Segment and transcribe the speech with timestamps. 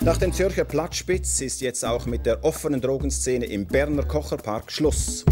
[0.00, 5.24] Nach dem Zürcher Platzspitz ist jetzt auch mit der offenen Drogenszene im Berner Kocherpark Schluss.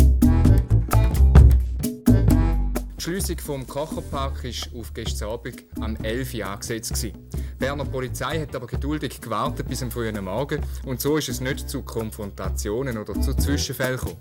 [2.99, 7.01] Die Schliessung vom Kocherpark war auf gestern Abend am 11 Uhr angesetzt.
[7.01, 7.13] Die
[7.59, 11.71] Berner Polizei hat aber geduldig gewartet bis am frühen Morgen und so ist es nicht
[11.71, 14.17] zu Konfrontationen oder zu Zwischenfällen gekommen.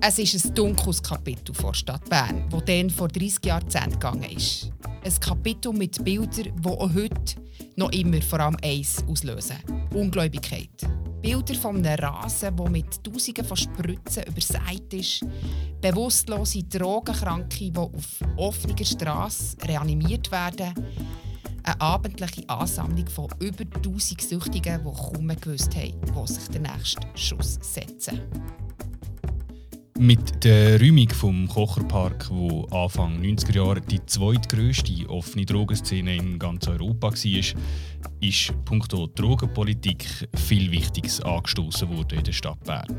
[0.00, 3.92] Es ist ein dunkles Kapitel vor Stadt Bern, das dann vor 30 Jahren zu Ende
[3.92, 4.72] gegangen ist.
[5.04, 7.34] Ein Kapitel mit Bildern, die auch heute
[7.74, 9.56] noch immer vor allem eins auslösen:
[9.92, 10.70] Ungläubigkeit.
[11.20, 15.24] Bilder von einem Rasen, der mit Tausenden von Spritzen übersät ist.
[15.80, 20.72] Bewusstlose Drogenkranke, die auf offener Straße reanimiert werden.
[21.64, 27.06] Eine abendliche Ansammlung von über 1000 Süchtigen, die kaum gewusst haben, wo sich der nächste
[27.14, 28.20] Schuss setzen.
[29.98, 36.66] Mit der Räumung vom Kocherpark, wo Anfang 90er Jahre die zweitgrößte offene Drogenszene in ganz
[36.66, 37.60] Europa war,
[38.20, 42.98] ist punkto Drogenpolitik viel Wichtiges angestoßen worden in der Stadt Bern.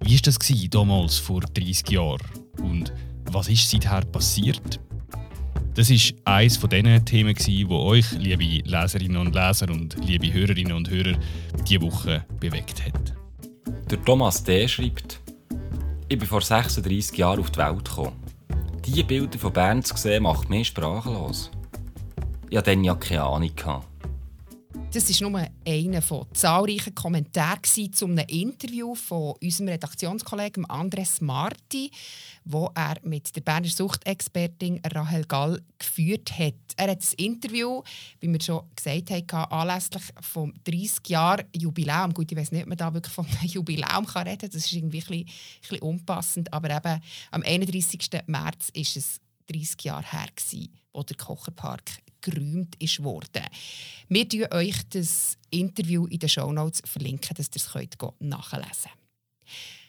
[0.00, 0.38] Wie war das
[0.70, 2.20] damals vor 30 Jahren
[2.62, 2.92] und
[3.30, 4.80] was ist seither passiert?
[5.74, 10.72] Das ist eines von diesen Themen, die euch, liebe Leserinnen und Leser und liebe Hörerinnen
[10.72, 11.16] und Hörer,
[11.66, 13.14] diese Woche bewegt hat.
[13.90, 14.68] Der Thomas D.
[14.68, 15.21] schreibt,
[16.12, 18.12] ich bin vor 36 Jahren auf die Welt gekommen.
[18.84, 21.50] Diese Bilder von Bern zu sehen, macht mich sprachlos.
[22.50, 23.50] Ich hatte dann ja keine Ahnung.
[24.92, 31.90] Das war nur einer von zahlreichen Kommentaren zu einem Interview von unserem Redaktionskollegen Andres Marti,
[32.44, 36.52] wo er mit der Berner Suchtexpertin Rahel Gall geführt hat.
[36.76, 37.82] Er hat das Interview,
[38.20, 42.12] wie wir schon gesagt haben, anlässlich vom 30 Jahre Jubiläum.
[42.12, 44.50] Gut, ich weiß nicht, ob man da wirklich einem Jubiläum kann reden kann.
[44.50, 46.52] Das ist irgendwie ein bisschen, ein bisschen unpassend.
[46.52, 48.10] Aber eben am 31.
[48.26, 49.20] März ist es
[49.50, 50.28] 30 Jahre her,
[50.92, 51.92] wo der Kocherpark
[52.22, 53.44] geräumt ist worden.
[54.08, 57.74] Wir verlinken euch das Interview in den Shownotes, verlinken, dass ihr es
[58.20, 59.02] nachlesen könnt.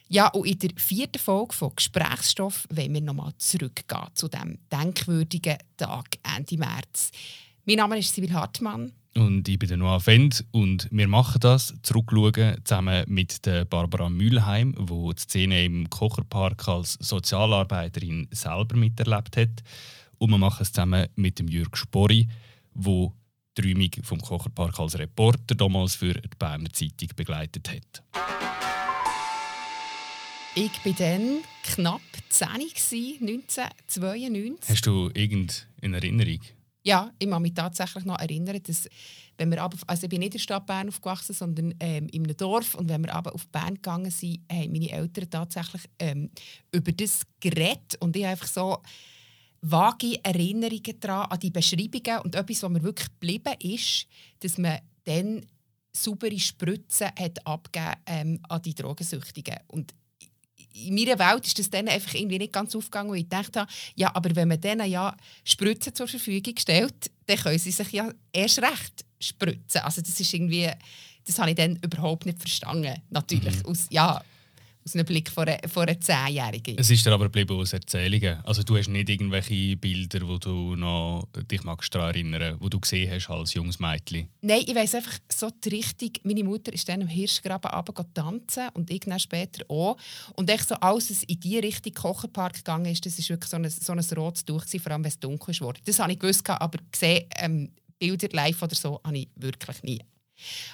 [0.10, 5.58] Ja, und in der vierten Folge von Gesprächsstoff wollen wir nochmal zurückgehen zu dem denkwürdigen
[5.78, 7.10] Tag Ende März.
[7.66, 8.92] Mein Name ist Sibyl Hartmann.
[9.16, 14.10] Und ich bin der Noah Fend und wir machen das, zurückschauen, zusammen mit der Barbara
[14.10, 14.86] Mühlheim, die
[15.16, 19.64] die Szene im Kocherpark als Sozialarbeiterin selber miterlebt hat.
[20.24, 22.30] Und wir machen es zusammen mit dem Jürg Spori,
[22.74, 23.12] der
[23.58, 28.04] die Räumung vom Kocherpark als Reporter damals für die Berner Zeitung begleitet hat.
[30.56, 32.48] Ich war dann knapp 10,
[33.20, 34.70] 1992.
[34.70, 36.40] Hast du irgendeine Erinnerung?
[36.84, 38.88] Ja, ich kann mich tatsächlich noch erinnern, dass
[39.38, 42.24] wenn wir aber, also ich bin nicht in der Stadt Bern aufgewachsen, sondern ähm, in
[42.24, 46.30] einem Dorf und wenn wir aber auf Bern gegangen sind, haben meine Eltern tatsächlich ähm,
[46.72, 48.82] über das geredet und ich einfach so
[49.64, 54.08] vage Erinnerungen daran, an die Beschreibungen und etwas, was mir wirklich geblieben ist,
[54.40, 55.46] dass man dann
[55.94, 59.58] saubere Spritzen hat abgegeben ähm, an die Drogensüchtigen.
[59.68, 59.94] Und
[60.74, 63.66] in meiner Welt ist das dann einfach irgendwie nicht ganz aufgegangen, und ich dachte,
[63.96, 68.12] ja, aber wenn man denen ja Spritzen zur Verfügung stellt, dann können sie sich ja
[68.34, 69.82] erst recht spritzen.
[69.82, 70.70] Also das ist irgendwie,
[71.26, 73.56] das habe ich dann überhaupt nicht verstanden, natürlich.
[73.64, 73.66] Mhm.
[73.68, 74.22] Aus, ja,
[74.86, 76.78] aus einem Blick von einer, von einer Zehnjährigen.
[76.78, 78.40] Es ist dir aber geblieben aus Erzählungen.
[78.44, 82.80] Also du hast nicht irgendwelche Bilder, wo du noch dich magst daran erinnern, wo du
[82.80, 84.30] gesehen hast als junges Mädchen?
[84.42, 86.12] Nein, ich weiss einfach so die Richtung.
[86.24, 89.98] Meine Mutter ist dann im Hirschgraben runter tanzen und ich dann später auch.
[90.36, 93.58] Und echt so alles, was in die Richtung Kocherpark gegangen ist, das war wirklich so
[93.58, 95.82] ein, so ein rotes Tuch, vor allem wenn es dunkel wurde.
[95.86, 100.00] Das habe ich gewusst, aber gesehen, ähm, Bilder live oder so, habe ich wirklich nie.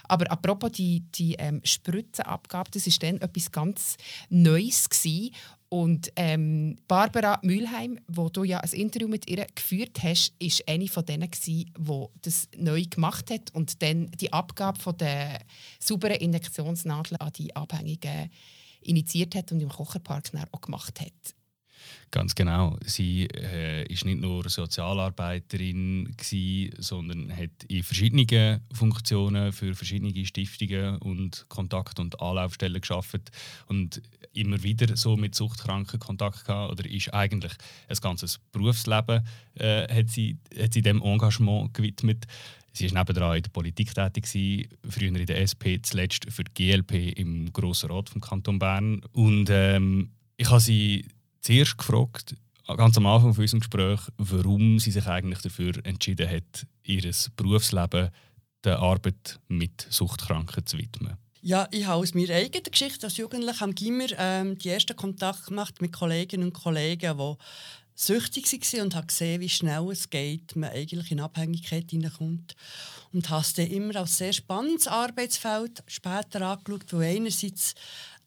[0.03, 3.97] Aber apropos die, die ähm, Spritzenabgabe, das war dann etwas ganz
[4.29, 4.89] Neues.
[4.89, 5.33] Gewesen.
[5.69, 10.87] Und ähm, Barbara Mülheim, wo du ja ein Interview mit ihr geführt hast, ist eine
[10.87, 11.71] von denen, die
[12.23, 15.39] das neu gemacht hat und dann die Abgabe von der
[15.79, 18.31] sauberen Injektionsnadel an die Abhängigen
[18.81, 21.35] initiiert hat und im Kocherpark auch gemacht hat.
[22.11, 22.75] Ganz genau.
[22.83, 30.97] Sie äh, ist nicht nur Sozialarbeiterin, gewesen, sondern hat in verschiedenen Funktionen für verschiedene Stiftungen
[30.97, 33.31] und Kontakt- und Anlaufstellen geschafft
[33.67, 34.01] und
[34.33, 37.53] immer wieder so mit Suchtkranken Kontakt gehabt oder ist eigentlich
[37.87, 39.23] ein ganzes Berufsleben
[39.55, 42.25] äh, hat sie, hat sie dem Engagement gewidmet.
[42.73, 46.53] Sie war nebenan in der Politik tätig, gewesen, früher in der SP, zuletzt für die
[46.53, 49.01] GLP im Grossen Rat vom Kanton Bern.
[49.11, 51.05] Und ähm, ich habe sie
[51.41, 52.35] zuerst gefragt,
[52.67, 58.09] ganz am Anfang von unserem Gespräch, warum sie sich eigentlich dafür entschieden hat, ihr Berufsleben
[58.63, 61.17] der Arbeit mit Suchtkranken zu widmen.
[61.41, 65.45] Ja, ich habe aus meiner eigenen Geschichte als Jugendlicher am Gimmer ähm, die ersten Kontakt
[65.47, 67.35] gemacht mit Kolleginnen und Kollegen, die
[67.95, 72.55] süchtig und habe gesehen, wie schnell es geht, man eigentlich in Abhängigkeit hineinkommt.
[73.11, 77.73] Und habe es dann immer als sehr spannendes Arbeitsfeld später angeschaut, wo einerseits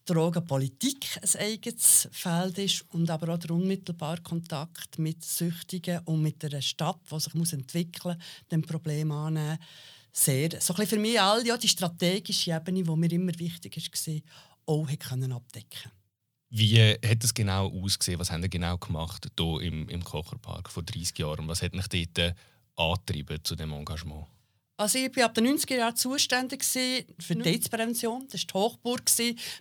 [0.05, 6.43] Drogenpolitik ein eigenes Feld ist und aber auch der unmittelbare Kontakt mit Süchtigen und mit
[6.43, 9.57] einer Stadt, die sich entwickeln muss, dem Problem annehmen.
[10.11, 14.21] Sehr, so für mich alle ja, die strategische Ebene, die mir immer wichtig war,
[14.65, 15.91] auch können abdecken
[16.49, 18.19] Wie hat es genau ausgesehen?
[18.19, 21.47] Was haben Sie genau gemacht hier im, im Kocherpark vor 30 Jahren?
[21.47, 22.35] Was hat mich dort
[22.75, 24.27] angetrieben zu dem Engagement?
[24.75, 28.27] Also ich war ab den 90er Jahren zuständig für die AIDS-Prävention.
[28.31, 29.03] Das war die Hochburg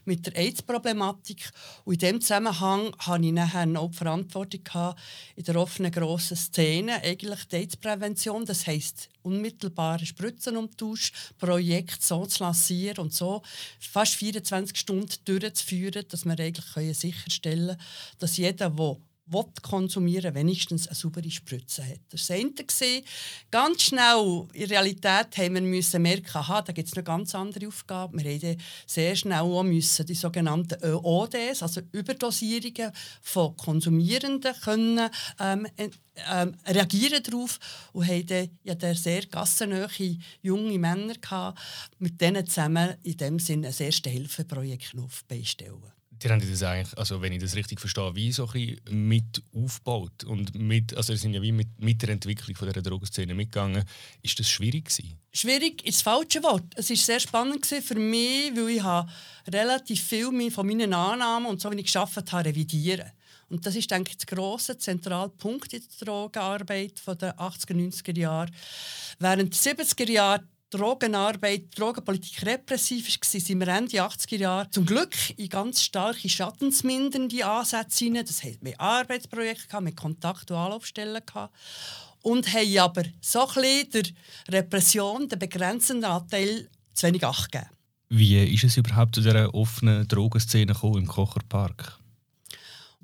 [0.07, 1.51] mit der AIDS-Problematik.
[1.85, 4.95] Und in diesem Zusammenhang hatte ich nachher auch die Verantwortung
[5.37, 12.43] in der offenen grossen Szene, eigentlich die AIDS-Prävention, das heisst unmittelbare Spritzenumtausch, Projekt so zu
[12.43, 13.43] lancieren und so
[13.79, 17.81] fast 24 Stunden durchzuführen, dass wir eigentlich sicherstellen können,
[18.19, 22.01] dass jeder, der will konsumieren wenigstens eine saubere Spritze hat.
[22.11, 23.03] Das war das eine.
[23.51, 28.23] Ganz schnell in Realität haben wir merken, aha, da gibt es noch ganz andere Aufgaben.
[28.23, 35.09] Wir mussten sehr schnell auch müssen die sogenannten ÖODs, also Überdosierungen von Konsumierenden, können,
[35.39, 35.67] ähm,
[36.31, 37.59] ähm, reagieren darauf
[37.93, 41.59] und haben ja sehr gassennahe junge Männer gehabt,
[41.99, 46.02] mit denen zusammen in dem Sinne ein erstes Hilfeprojekt aufbeistellen.
[46.23, 50.25] Die haben das eigentlich, also wenn ich das richtig verstehe, wie so ein mit aufgebaut
[50.25, 53.85] und mit, also sind ja wie mit, mit der Entwicklung von der Drogenszene mitgegangen.
[54.23, 55.19] Ist das schwierig gewesen?
[55.33, 56.75] Schwierig ist das falsche Wort.
[56.77, 61.71] Es war sehr spannend für mich, weil ich relativ viel von meinen Annahmen und so
[61.73, 63.11] wie ich geschafft habe revidieren.
[63.49, 68.19] Und das ist denke ich der grosse zentrale Punkt in der Drogenarbeit der 80er 90er
[68.19, 68.51] Jahre.
[69.19, 75.15] Während der 70er Jahre Drogenarbeit, Drogenpolitik repressiv war, sind wir Ende 80er Jahre zum Glück
[75.37, 78.25] in ganz starke schadensmindernde Ansätze hinein.
[78.27, 81.21] Das heißt, wir Arbeitsprojekte, mit Kontakt- und Anlaufstellen.
[82.23, 84.03] Und haben aber so ein der
[84.49, 87.71] Repression, den begrenzenden Anteil, zu wenig Acht gegeben.
[88.09, 91.99] Wie ist es überhaupt zu dieser offenen Drogenszene im Kocherpark?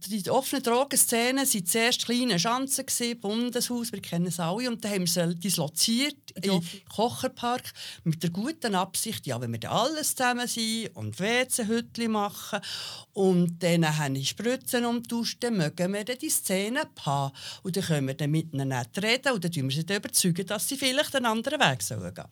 [0.06, 2.86] Die offenen Drogenszenen waren zuerst kleine Schanzen,
[3.20, 4.70] Bundeshaus, wir kennen es alle.
[4.70, 6.62] Und dann haben wir sie disloziert im
[6.94, 7.72] Kocherpark
[8.04, 12.60] mit der guten Absicht, ja, wenn wir alles zusammen sind und WC-Hütchen machen
[13.12, 17.34] und dann haben die Spritzen umtauscht, dann mögen wir die Szene haben.
[17.62, 20.68] Und dann können wir dann mit ihnen reden und dann überzeugen wir sie überzeugen, dass
[20.68, 22.24] sie vielleicht einen anderen Weg gehen sollen.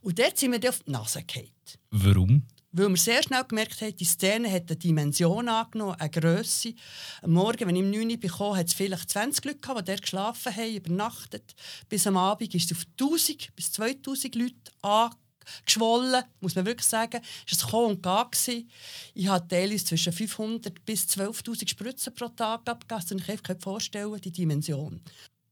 [0.00, 1.50] Und dort sind wir dann auf die Nase gefallen.
[1.90, 2.46] Warum?
[2.78, 6.74] Weil wir sehr schnell gemerkt haben, die Szene hat eine Dimension angenommen, eine Grösse.
[7.22, 9.92] Am Morgen, wenn ich um 9 Uhr bekam, hat es vielleicht 20 Leute gehabt, die
[9.92, 11.54] dort geschlafen haben, übernachtet.
[11.88, 17.22] Bis am Abend ist es auf 1000 bis 2000 Leute angeschwollen, muss man wirklich sagen.
[17.50, 18.70] Es war ein und Gehen.
[19.14, 23.24] Ich hatte teilweise zwischen 500 bis 12'000 Spritzen pro Tag abgegessen.
[23.26, 25.00] Ich kann mir vorstellen, die Dimension.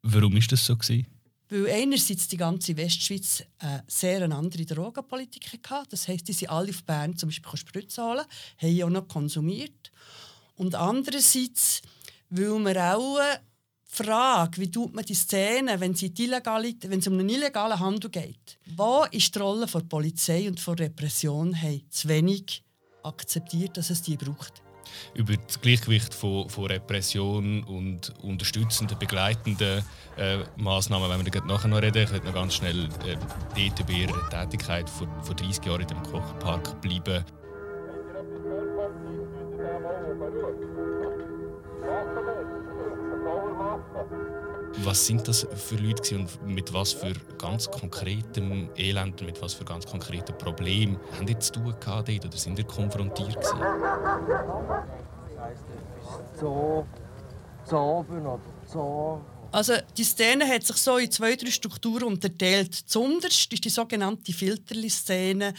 [0.02, 0.76] Warum war das so?
[0.76, 1.13] Gewesen?
[1.50, 5.90] Weil einerseits die ganze Westschweiz eine sehr andere Drogenpolitik hatte.
[5.90, 8.24] Das heisst, die sind alle auf Bern zum Beispiel Spritzen holen,
[8.58, 9.92] haben auch noch konsumiert.
[10.56, 11.82] Und andererseits,
[12.30, 17.14] weil wir auch die Frage, wie tut man die Szene, wenn, illegale, wenn es um
[17.14, 18.58] einen illegalen Handel geht.
[18.76, 22.64] Wo ist die Rolle der Polizei und der Repression haben zu wenig
[23.02, 24.64] akzeptiert, dass es die braucht
[25.14, 29.84] über das Gleichgewicht von, von Repression und unterstützenden, begleitenden
[30.16, 32.02] äh, Massnahmen, wenn wir dann nachher noch reden.
[32.02, 33.16] Ich möchte noch ganz schnell äh,
[33.56, 37.24] dort über ihre Tätigkeit vor, vor 30 Jahren in dem Kocherpark bleiben.
[44.84, 49.64] Was sind das für Leute und mit was für ganz konkretem Elend, mit was für
[49.64, 53.58] ganz konkreten Problemen haben die zu tun gehabt oder sind die konfrontiert gewesen?
[56.34, 56.86] So,
[57.64, 59.20] so oder so
[59.54, 62.74] also die Szene hat sich so in zwei, drei Strukturen unterteilt.
[62.74, 65.54] Zunderst war die sogenannte Filterli-Szene.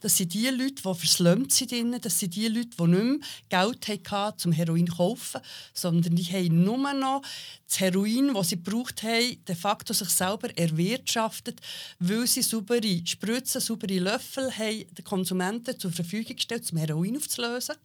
[0.00, 2.02] Das sind die Leute, die verslummt sind.
[2.02, 5.42] Das sind die Leute, die nicht mehr Geld hatten, zum Heroin zu kaufen,
[5.74, 7.20] sondern die haben nur noch
[7.68, 11.60] das Heroin, das sie gebraucht haben, de facto sich selber erwirtschaftet,
[11.98, 17.76] weil sie saubere Spritzen, saubere Löffel haben, den Konsumenten zur Verfügung gestellt, um Heroin aufzulösen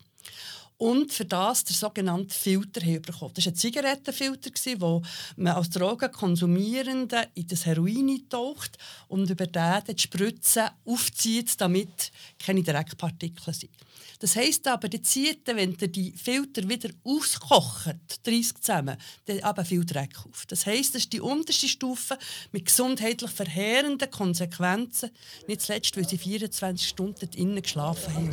[0.77, 3.34] und für das der sogenannte Filter bekommen.
[3.34, 5.01] Das war ein Zigarettenfilter, wo
[5.38, 8.77] man als Drogenkonsumierende in das Heroin eintaucht
[9.08, 13.72] und über den die Spritze aufzieht, damit keine Dreckpartikel sind.
[14.20, 19.65] Das heisst aber, die zieht, wenn ihr die Filter wieder auskocht, 30 zusammen, dann aber
[19.65, 20.46] viel Dreck auf.
[20.48, 22.17] Das heisst, das ist die unterste Stufe
[22.51, 25.12] mit gesundheitlich verheerenden Konsequenzen.
[25.48, 28.32] Nicht zuletzt, weil sie 24 Stunden innen geschlafen haben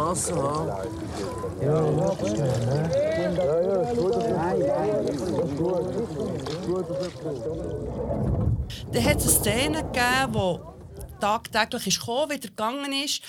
[0.00, 0.88] und alles.
[1.62, 2.90] Ja, haben.
[2.90, 3.30] Ja,
[3.62, 5.26] Ja, ist
[5.56, 6.86] gut.
[8.92, 10.70] Dann hat es eine Szene gegeben, wo
[11.20, 13.22] tagtäglich ist gekommen, wieder gegangen ist,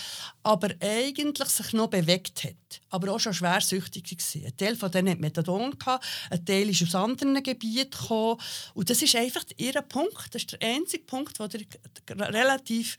[0.43, 2.81] aber eigentlich sich noch bewegt hat.
[2.89, 4.45] Aber auch schon schwersüchtig war.
[4.45, 8.39] Ein Teil von denen hat Methadon, gehabt, ein Teil ist aus anderen Gebieten gekommen.
[8.73, 10.33] Und das ist einfach ihr Punkt.
[10.33, 11.61] Das ist der einzige Punkt, wo der
[12.09, 12.97] relativ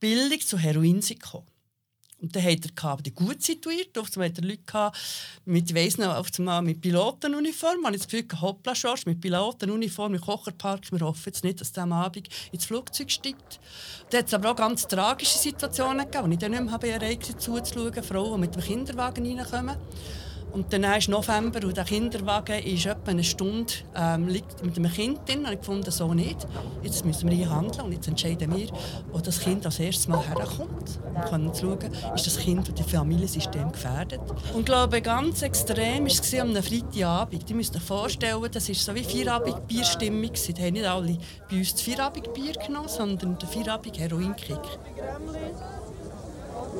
[0.00, 1.46] billig zu Heroin gekommen
[2.20, 3.96] und dann hat er die gut situiert.
[3.96, 4.98] Oft hat er Leute gehabt,
[5.44, 7.78] mit, ich weiss noch, auf einmal mit Pilotenuniform.
[7.80, 10.90] Ich habe das Gefühl, hoppla, Schorsch, mit Pilotenuniform im Kocherpark.
[10.92, 13.60] Wir hoffen jetzt nicht, dass der am Abend ins Flugzeug steigt.
[14.10, 17.28] Da hat es aber auch ganz tragische Situationen gegeben, wo ich dann nicht mehr bereit
[17.28, 18.02] war, zuzuschauen.
[18.02, 19.76] Frauen, die mit dem Kinderwagen reinkommen.
[20.52, 24.92] Und dann ist November und der Kinderwagen ist etwa eine Stunde ähm, liegt mit einem
[24.92, 25.44] Kind drin.
[25.44, 26.46] Und ich fand so nicht.
[26.82, 28.68] Jetzt müssen wir hier handeln und jetzt entscheiden wir,
[29.12, 31.00] wo das Kind als erstes Mal herkommt.
[31.12, 31.78] Wir können schauen,
[32.14, 34.20] ist das Kind und das Familiensystem gefährdet.
[34.52, 37.48] Und ich glaube, ganz extrem war es am Freitagabend.
[37.48, 40.30] Die müsst euch vorstellen, das war so wie Feierabend-Bierstimmung.
[40.32, 44.58] Die haben nicht alle bei uns das Feierabend-Bier genommen, sondern den Feierabend-Heroin-Kick.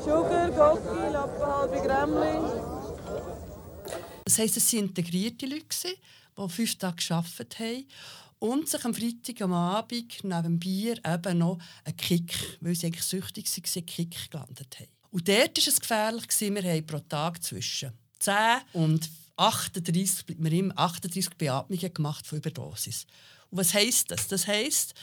[0.04, 2.79] Sugar, Gocki, Lappen, halbe Grämmli.
[4.30, 5.88] Das heisst, es waren integrierte Leute,
[6.38, 7.84] die fünf Tage gearbeitet haben
[8.38, 12.86] und sich am Freitag am Abend neben dem Bier eben noch einen Kick, weil sie
[12.86, 14.88] eigentlich süchtig waren, Kick gelandet haben.
[15.10, 16.26] Und dort war es gefährlich.
[16.38, 18.34] Wir haben pro Tag zwischen 10
[18.74, 23.08] und 38, wir 38 Beatmungen gemacht von Überdosis.
[23.50, 24.28] Und was heisst das?
[24.28, 24.94] Das heisst,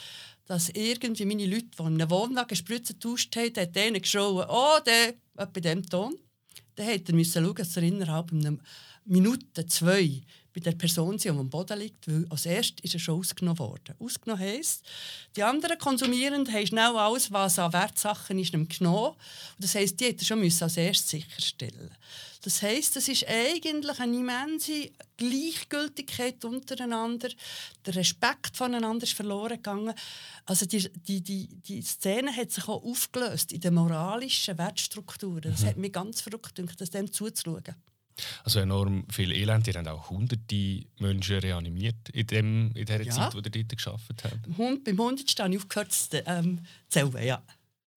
[0.46, 4.78] dass irgendwie meine Leute, die in einem Wohnwagen Spritzen getauscht haben, hat denen geschrien, oh,
[4.86, 6.14] der, bei diesem Ton.
[6.76, 8.60] Dann musste er schauen, dass er innerhalb einem
[9.08, 10.22] Minute, zwei
[10.58, 13.94] bei der Person die am Boden liegt, weil als erstes ist er schon ausgenommen worden.
[13.98, 14.84] Ausgenommen heisst,
[15.36, 19.14] die anderen Konsumierenden haben schnell alles, was an Wertsachen ist, genommen.
[19.58, 21.90] das heisst, die hätten schon müssen als erstes sicherstellen
[22.42, 27.28] Das heisst, es ist eigentlich eine immense Gleichgültigkeit untereinander.
[27.86, 29.94] Der Respekt voneinander ist verloren gegangen.
[30.44, 35.52] Also die, die, die, die Szene hat sich auch aufgelöst in den moralischen Wertstrukturen.
[35.52, 35.66] Das mhm.
[35.66, 37.74] hat mich ganz verrückt gedacht, das dem zuzuschauen.
[38.44, 39.66] Also enorm viel Elend.
[39.66, 43.12] Ihr habt auch hunderte Menschen reanimiert in, dem, in dieser ja.
[43.12, 44.58] Zeit, die ihr dort gearbeitet habt.
[44.58, 47.42] Hund, beim Hundertsten habe ich aufgehört zu ähm, zählen, ja.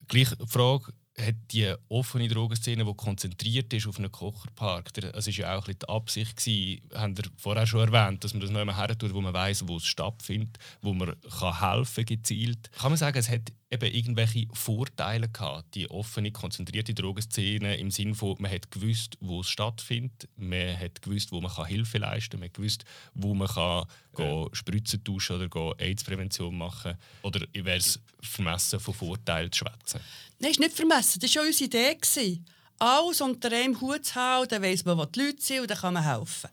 [0.07, 5.57] Gleiche Frage, hat die offene Drogenszene, die konzentriert ist auf einen Kocherpark, es war ja
[5.57, 8.77] auch ein die Absicht, gewesen, haben ihr vorher schon erwähnt, dass man das noch einmal
[8.77, 12.71] her tut, wo man weiß, wo es stattfindet, wo man kann helfen gezielt.
[12.71, 18.13] Kann man sagen, es hat eben irgendwelche Vorteile gehabt, die offene, konzentrierte Drogenszene im Sinne
[18.13, 22.31] von, man hat gewusst, wo es stattfindet, man hat gewusst, wo man kann Hilfe leisten
[22.31, 23.85] kann, man hat gewusst, wo man kann
[24.17, 24.45] ja.
[24.51, 30.01] Spritzen tauschen oder AIDS-Prävention machen oder wäre es vermessen von Vorteilen zu schwätzen?
[30.39, 31.19] Nein, ist nicht vermessen.
[31.21, 32.41] Das war ja unsere Idee.
[32.77, 35.77] Alles unter einem Hut zu haben, dann weiss man, wo die Leute sind und dann
[35.77, 36.49] kann man helfen.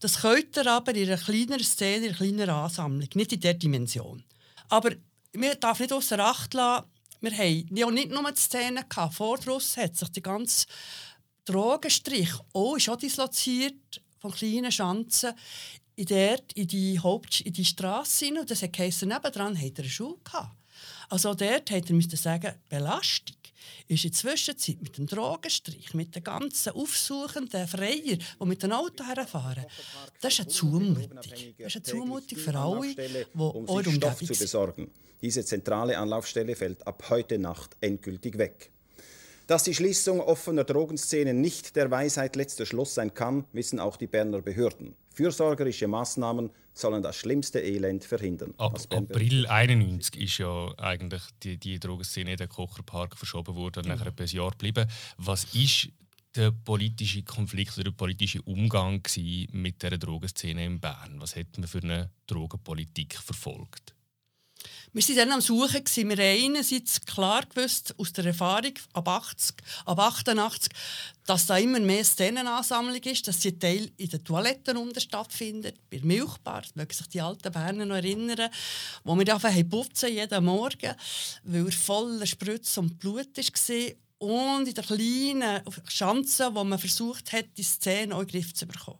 [0.00, 3.54] Das könnt ihr aber in einer kleineren Szene, in einer kleineren Ansammlung, nicht in dieser
[3.54, 4.24] Dimension.
[4.68, 4.90] Aber
[5.36, 6.86] man darf nicht außer Acht lassen,
[7.20, 9.14] wir haben ja nicht nur die Szene gehabt.
[9.14, 10.66] Vor Russen hat sich die ganze
[11.44, 15.32] Drogenstrich auch, ist auch disloziert von kleinen Schanzen
[15.96, 18.38] in, der, in die Haupt in die Straße hin.
[18.38, 20.56] Und das heisst, nebendran hat er eine Schule gehabt.
[21.08, 23.36] Also dort hätte er sagen, Belastung
[23.88, 28.72] ist in der Zwischenzeit mit dem Drogenstrich, mit den ganzen aufsuchenden Freier, die mit dem
[28.72, 29.64] Auto herfahren,
[30.20, 31.08] das ist eine Zumutung.
[31.14, 34.90] Das ist eine Zumutung für alle, die um sich Stoff zu besorgen.
[35.20, 38.70] Diese zentrale Anlaufstelle fällt ab heute Nacht endgültig weg.
[39.48, 44.06] Dass die Schließung offener Drogenszenen nicht der Weisheit letzter Schluss sein kann, wissen auch die
[44.06, 44.94] Berner Behörden.
[45.08, 48.52] Fürsorgerische Maßnahmen sollen das schlimmste Elend verhindern.
[48.58, 53.86] Ab April 1991 ist ja eigentlich die, die Drogenszene in den Kocherpark verschoben worden und
[53.86, 53.96] mhm.
[53.96, 54.86] nachher ein Jahr geblieben.
[55.16, 55.88] Was ist
[56.36, 59.02] der politische Konflikt oder der politische Umgang
[59.52, 61.16] mit der Drogenszene in Bern?
[61.16, 63.94] Was hat man für eine Drogenpolitik verfolgt?
[64.92, 65.84] Wir waren dann am Suchen.
[65.86, 70.72] Wir haben einerseits klar gewusst, aus der Erfahrung ab, 80, ab 88,
[71.26, 75.98] dass da immer mehr Szenenansammlung ist, dass sie Teil in den Toiletten unter stattfindet, bei
[75.98, 78.50] der Milchbar, das mögen sich die alten Berner noch erinnern,
[79.04, 80.94] wo wir einfach putzen jeden Morgen,
[81.44, 83.92] weil er voller Spritze und Blut war.
[84.20, 88.52] Und in der kleinen Schanze, wo man versucht hat, die Szene auch in den Griff
[88.52, 88.98] zu bekommen.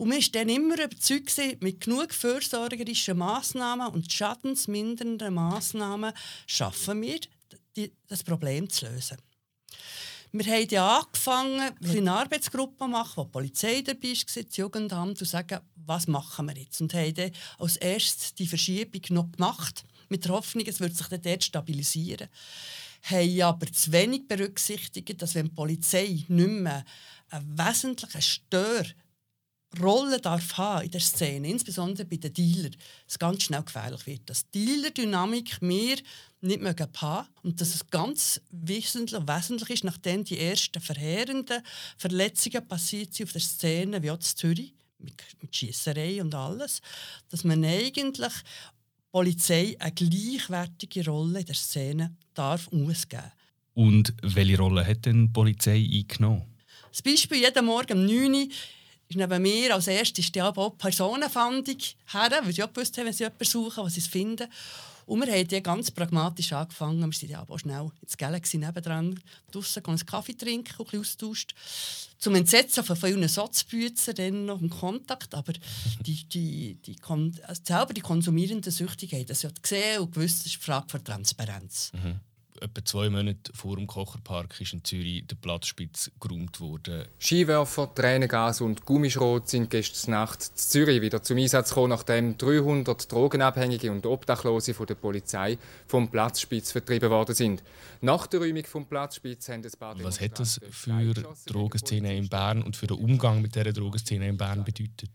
[0.00, 6.14] Und wir waren dann immer überzeugt, mit genug fürsorgerischen Massnahmen und schadensmindernden Massnahmen
[6.46, 7.20] schaffen wir,
[8.08, 9.18] das Problem zu lösen.
[10.32, 15.20] Wir haben ja angefangen, eine Arbeitsgruppe zu machen, wo die Polizei dabei war, das Jugendamt,
[15.20, 16.80] und sagen, was machen wir jetzt?
[16.80, 21.08] Und haben dann als erstes die Verschiebung noch gemacht, mit der Hoffnung, es wird sich
[21.08, 22.28] dann dort stabilisieren.
[23.02, 26.86] Haben aber zu wenig berücksichtigt, dass wenn die Polizei nicht mehr
[27.28, 28.86] einen wesentlichen Stör
[29.80, 32.74] Rolle darf haben in der Szene, insbesondere bei den Dealern,
[33.06, 34.28] es ganz schnell gefährlich wird.
[34.28, 35.96] Dass Dealer-Dynamik wir
[36.40, 41.62] nicht mögen haben und dass es ganz wesentlich, wesentlich ist, nachdem die ersten verheerenden
[41.96, 46.80] Verletzungen passiert sind auf der Szene, wie auch in Zürich, mit, mit Schiesserei und alles,
[47.28, 48.32] dass man eigentlich
[49.12, 53.32] Polizei eine gleichwertige Rolle in der Szene darf und muss geben.
[53.74, 56.44] Und welche Rolle hat denn die Polizei eingenommen?
[56.90, 58.48] Das Beispiel, jeden Morgen um 9 Uhr
[59.10, 61.78] ist neben mir als erstes die auch Personenfindung
[62.12, 64.48] her, weil sie auch gewusst haben, wenn sie jemanden suchen, was sie finden.
[65.06, 67.00] Und wir haben die ganz pragmatisch angefangen.
[67.00, 69.18] Wir sind ja auch schnell ins Galaxy nebendran,
[69.50, 71.54] draussen einen Kaffee trinken und ein austauscht.
[72.18, 75.34] Zum Entsetzen von vielen Sotzbützen dann noch im Kontakt.
[75.34, 80.14] Aber die, die, die, die, also selber die konsumierenden Süchtigen haben das ja gesehen und
[80.14, 81.90] gewusst, das ist eine Frage von Transparenz.
[81.92, 82.20] Mhm
[82.60, 87.04] etwa zwei Monate vor dem Kocherpark ist in Zürich der Platzspitz geräumt worden.
[87.18, 93.10] Skiwerfer, Tränengas und Gummischrot sind gestern Nacht in Zürich wieder zum Einsatz gekommen, nachdem 300
[93.10, 97.62] Drogenabhängige und Obdachlose von der Polizei vom Platzspitz vertrieben worden sind.
[98.00, 102.28] Nach der Räumung vom Platzspitz haben ein paar Was hat das für die Drogenszene in
[102.28, 105.10] Bern und für den Umgang mit dieser Drogenszene in Bern bedeutet?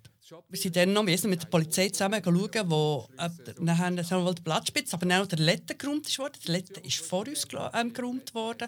[0.49, 4.41] Wir sind dann noch mit der Polizei zusammen schauen, wo äh, dann haben wir die
[4.41, 6.39] Platzspitze, aber dann auch der Letten geräumt wurde.
[6.47, 8.67] Der Letten ist vor uns ähm, geräumt worden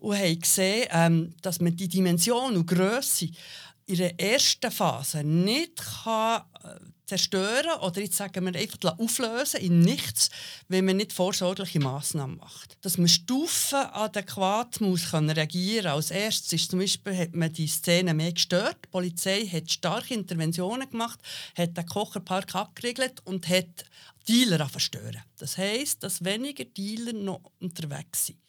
[0.00, 3.30] und haben gesehen, ähm, dass man die Dimension und Größe
[3.92, 9.80] in der ersten Phase nicht kann, äh, zerstören oder jetzt sagen wir einfach auflösen in
[9.80, 10.30] nichts,
[10.68, 12.78] wenn man nicht vorsorgliche Massnahmen macht.
[12.80, 15.88] Dass man Stufen adäquat muss reagieren.
[15.88, 18.78] Als erstes ist zum Beispiel hat man die Szene mehr gestört.
[18.86, 21.20] Die Polizei hat starke Interventionen gemacht,
[21.54, 23.84] hat den Kocherpark abgeriegelt und hat
[24.26, 25.22] Dealer verstören.
[25.36, 28.41] Das heißt, dass weniger Dealer noch unterwegs sind.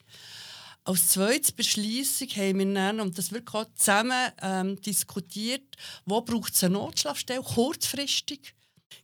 [0.86, 6.54] Als zweites Beschließung haben wir dann, und das wird gerade zusammen ähm, diskutiert, wo braucht
[6.54, 8.54] es eine Notschlafstelle, kurzfristig.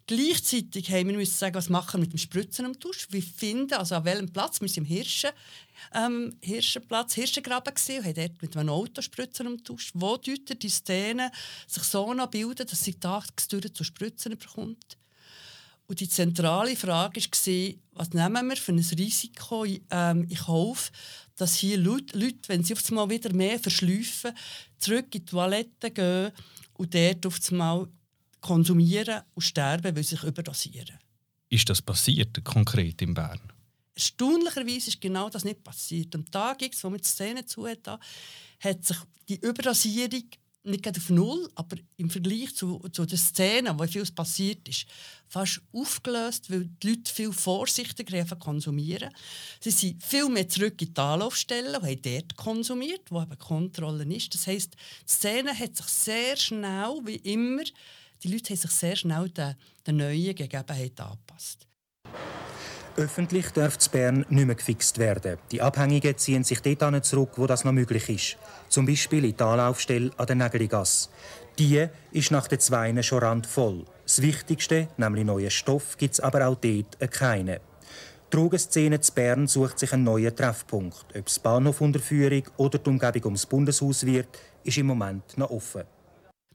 [0.05, 3.07] Gleichzeitig haben wir sagen, was machen wir mit dem Spritzen am Tusch.
[3.11, 5.29] Wir finden, also an welchem Platz, wir sind im Hirschen,
[5.93, 9.91] ähm, Hirschenplatz, Hirschengraben gesehen und haben dort mit einem Auto Spritzen am Tusch.
[9.93, 11.31] Wo deutet die Szene
[11.65, 14.98] sich so noch bilden, dass sie tagsdurch zu Spritzen bekommt?
[15.89, 20.91] Und die zentrale Frage war, was nehmen wir für ein Risiko ähm, in Kauf,
[21.35, 24.37] dass hier Leute, Leute, wenn sie auf einmal wieder mehr verschleifen,
[24.77, 26.31] zurück in die Toilette gehen
[26.73, 27.87] und dort auf einmal
[28.39, 30.99] konsumieren und sterben, weil sie sich überdosieren.
[31.49, 33.41] Ist das passiert, konkret in Bern?
[33.95, 36.13] Erstaunlicherweise ist genau das nicht passiert.
[36.13, 37.99] Am Tag, wo man die Szene zu hat,
[38.59, 38.97] hat sich
[39.27, 40.25] die Überdosierung
[40.63, 44.85] nicht auf Null, aber im Vergleich zu, zu der Szene, wo viel passiert ist,
[45.27, 49.13] fast aufgelöst, weil die Leute viel vorsichtiger konsumieren.
[49.59, 54.03] Sie sind viel mehr zurück in die Anlaufstellen und haben dort konsumiert, wo eben Kontrolle
[54.13, 54.33] ist.
[54.33, 57.63] Das heisst, die Szene hat sich sehr schnell, wie immer,
[58.23, 59.55] die Leute haben sich sehr schnell den,
[59.87, 61.65] den neuen Gegebenheiten angepasst.
[62.99, 65.37] Öffentlich darf es Bern nicht mehr gefixt werden.
[65.53, 68.37] Die Abhängigen ziehen sich dort zurück, wo das noch möglich ist.
[68.67, 71.07] Zum Beispiel in die Anlaufstelle an der Nägeligasse.
[71.57, 73.85] Die ist nach den Zweien schon randvoll.
[74.03, 77.59] Das Wichtigste, nämlich neuen Stoff, gibt es aber auch dort keinen.
[78.31, 81.05] Die Drogenszene zu Bern sucht sich einen neuen Treffpunkt.
[81.17, 84.27] Ob es Bahnhof unter Führung oder die Umgebung ums Bundeshaus wird,
[84.65, 85.83] ist im Moment noch offen.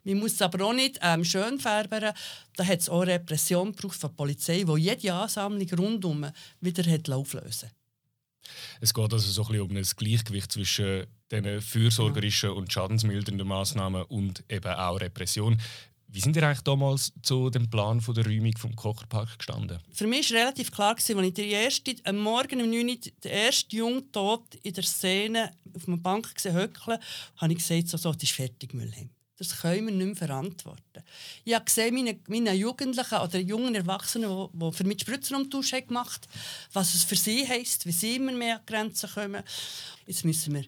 [0.04, 2.12] Man muss es aber auch nicht ähm, schön färben.
[2.56, 6.26] Da hat es auch Repression gebraucht von der Polizei, die jede Ansammlung rundum
[6.60, 7.70] wieder hat auflösen
[8.80, 14.02] Es geht also so ein bisschen um ein Gleichgewicht zwischen den fürsorgerischen und schadensmildernden Massnahmen
[14.04, 15.60] und eben auch Repression.
[16.14, 19.80] Wie sind ihr eigentlich damals zu dem Plan von der Räumung vom Kocherpark gestanden?
[19.90, 23.32] Für mich war relativ klar, als ich die erste, am Morgen um 9 Uhr den
[23.32, 28.12] ersten Jungen tot in der Szene auf einer Bank gesehen, habe ich gesagt, so, so,
[28.12, 29.10] das ist fertig, Müllheim.
[29.36, 31.02] Das können wir nicht mehr verantworten.
[31.44, 36.28] Ich habe gesehen, meine, meine Jugendlichen oder jungen Erwachsenen, die, die für mich Spritzerumtausch gemacht
[36.28, 36.40] haben,
[36.72, 39.42] was es für sie heisst, wie sie immer mehr an Grenzen kommen.
[40.06, 40.64] Jetzt müssen wir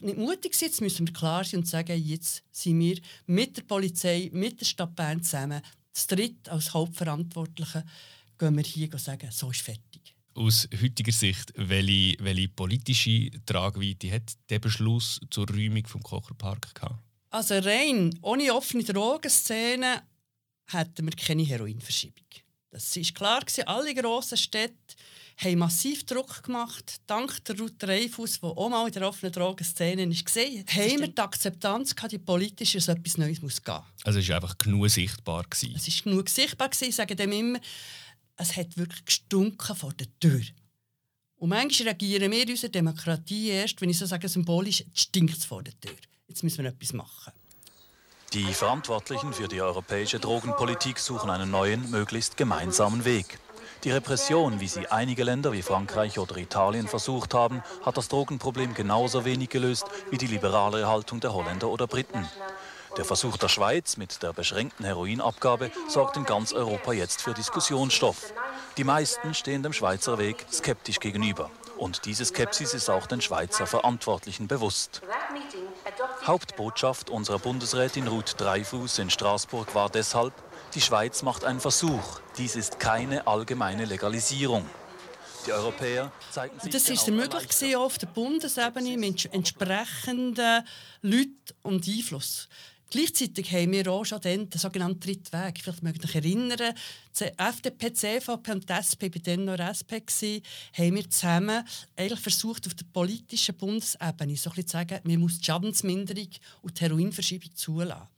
[0.00, 3.62] nicht mutig sein, jetzt müssen wir klar sein und sagen, jetzt sind wir mit der
[3.62, 5.60] Polizei, mit der Stadt Bern zusammen,
[5.92, 7.84] das dritte als Hauptverantwortliche,
[8.38, 10.14] gehen wir hier und sagen, so ist fertig.
[10.34, 17.07] Aus heutiger Sicht, welche, welche politische Tragweite hat der Beschluss zur Räumung des Kocherparks gehabt?
[17.30, 20.02] Also rein ohne offene Drogenszene
[20.66, 22.26] hätten wir keine Heroinverschiebung.
[22.70, 23.42] Das war klar.
[23.66, 24.94] Alle grossen Städte
[25.38, 27.00] haben massiv Druck gemacht.
[27.06, 31.08] Dank der Ruth Dreyfus, die auch mal in der offenen Drogenszene war, gesehen, haben wir
[31.08, 34.88] die Akzeptanz gehabt, die politisch, dass etwas Neues muss gehen Also es war einfach genug
[34.90, 35.44] sichtbar.
[35.44, 35.74] Gewesen.
[35.76, 36.68] Es war genug sichtbar.
[36.68, 36.88] Gewesen.
[36.88, 37.60] Ich sage dem immer,
[38.36, 40.42] es hat wirklich gestunken vor der Tür.
[41.36, 45.44] Und manchmal reagieren wir in unserer Demokratie erst, wenn ich so sage, symbolisch, stinkt es
[45.44, 45.94] vor der Tür.
[46.28, 47.32] Jetzt müssen wir etwas machen.
[48.34, 53.38] Die Verantwortlichen für die europäische Drogenpolitik suchen einen neuen, möglichst gemeinsamen Weg.
[53.84, 58.74] Die Repression, wie sie einige Länder wie Frankreich oder Italien versucht haben, hat das Drogenproblem
[58.74, 62.28] genauso wenig gelöst wie die liberale Haltung der Holländer oder Briten.
[62.98, 68.34] Der Versuch der Schweiz mit der beschränkten Heroinabgabe sorgt in ganz Europa jetzt für Diskussionsstoff.
[68.76, 71.50] Die meisten stehen dem Schweizer Weg skeptisch gegenüber.
[71.78, 75.00] Und diese Skepsis ist auch den Schweizer Verantwortlichen bewusst.
[76.26, 80.34] Hauptbotschaft unserer Bundesrätin Ruth Dreifuß in Straßburg war deshalb,
[80.74, 82.20] die Schweiz macht einen Versuch.
[82.36, 84.66] Dies ist keine allgemeine Legalisierung.
[85.46, 90.64] Die Europäer zeigen sich Das ist möglich gewesen, auf der Bundesebene mit entsprechenden
[91.00, 92.48] Leuten und Einfluss.
[92.90, 95.60] Gleichzeitig haben wir auch schon den, sogenannten dritten Weg.
[95.62, 96.74] Vielleicht mögt ihr euch erinnern,
[97.20, 100.40] die FDP, CVP und die SP, bei denen noch SP war,
[100.78, 101.64] haben wir zusammen
[101.96, 106.28] eigentlich versucht, auf der politischen Bundesebene so zu sagen, man muss die Schadensminderung
[106.62, 108.08] und die Heroinverschiebung zulassen.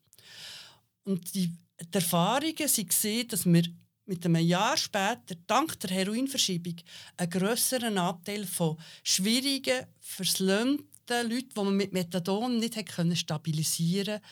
[1.04, 1.50] Und die
[1.83, 3.62] die Erfahrungen waren, dass wir
[4.06, 6.76] mit einem Jahr später, dank der Heroinverschiebung,
[7.16, 12.77] einen grösseren Anteil von schwierigen, verslömten Leuten, die man mit Methadon nicht
[13.18, 14.29] stabilisieren konnte,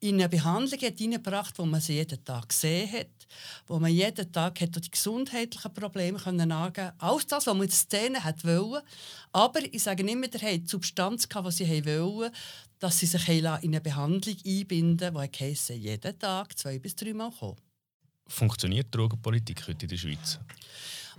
[0.00, 3.26] in eine Behandlung hineingebracht, wo man sie jeden Tag gesehen hat,
[3.66, 7.70] wo man jeden Tag hat die gesundheitlichen Probleme können angeben Alles das, was man in
[7.70, 8.84] Szene wollte.
[9.32, 12.34] Aber ich sage mehr, der die Substanz, die sie wollten,
[12.78, 17.32] dass sie sich in eine Behandlung einbinden, die heisst, jeden Tag zwei bis drei Mal
[17.32, 17.56] kommen.
[18.28, 20.38] Funktioniert Drogenpolitik heute in der Schweiz?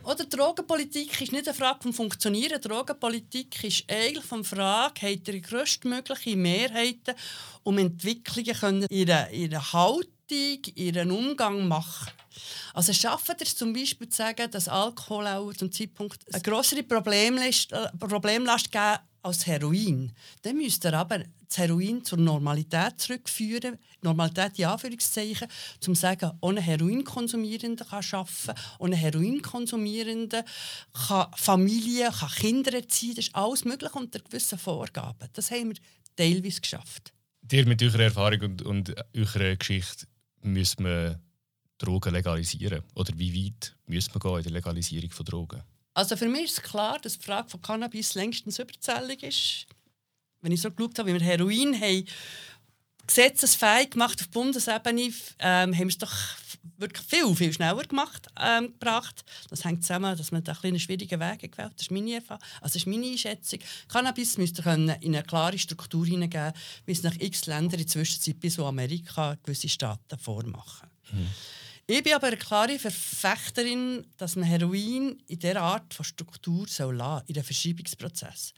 [0.04, 2.60] Oder Drogenpolitik ist nicht eine Frage vom Funktionieren.
[2.62, 7.16] Drogenpolitik ist eigentlich eine Frage, hat ihr größtmögliche Mehrheiten,
[7.64, 9.74] um Entwicklungen ihre, ihre
[10.30, 12.12] Haltung, ihren Umgang machen.
[12.74, 17.74] Also schaffen es zum Beispiel zu sagen, dass Alkohol auch zum Zeitpunkt eine größere Problemlast,
[17.74, 20.13] äh, Problemlast geben als Heroin.
[20.44, 23.78] Dann müsst ihr aber das Heroin zur Normalität zurückführen.
[24.02, 25.48] Normalität in Anführungszeichen,
[25.88, 30.46] um zu sagen, ohne Heroinkonsumierende kann arbeiten, ohne Heroinkonsumierende
[31.08, 33.15] kann Familie, kann Kinder erziehen.
[33.15, 35.28] Das ist alles möglich unter gewissen Vorgaben.
[35.34, 35.78] Das haben wir
[36.15, 37.12] teilweise geschafft.
[37.42, 40.06] Dir mit eurer Erfahrung und, und eurer Geschichte
[40.41, 41.19] müssen wir
[41.78, 42.84] Drogen legalisieren?
[42.95, 45.63] Oder wie weit müssen wir gehen in der Legalisierung von Drogen?
[45.93, 49.65] Also für mich ist klar, dass die Frage von Cannabis längstens überzählig ist.
[50.41, 52.06] Wenn ich so geschaut habe, wie wir Heroin haben,
[53.10, 56.13] gesetzesfähig gemacht auf Bundesebene, ähm, haben wir es doch
[56.78, 59.24] wirklich viel, viel schneller gemacht, ähm, gebracht.
[59.50, 61.74] Das hängt zusammen, dass man da einen schwierigen Weg gewählt hat.
[61.74, 62.43] Das ist meine Erfahrung.
[62.62, 63.60] Also das ist meine Einschätzung.
[63.88, 66.54] Cannabis müsste in eine klare Struktur hineingeben,
[66.86, 70.89] wie es nach x Ländern in der Zwischenzeit bis Amerika gewisse Staaten vormachen.
[71.12, 71.28] Mhm.
[71.91, 76.97] Ich bin aber eine klare Verfechterin, dass man Heroin in dieser Art von Struktur soll
[76.97, 78.54] lassen, in den Verschiebungsprozess.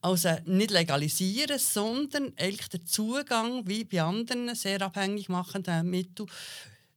[0.00, 6.28] Also nicht legalisieren, sondern eigentlich den Zugang, wie bei anderen sehr abhängig machenden Mitteln,